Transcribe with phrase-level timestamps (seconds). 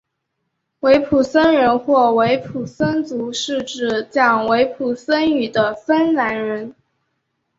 [0.79, 6.73] 维普森人或维普森族是指讲维普森语的芬兰人。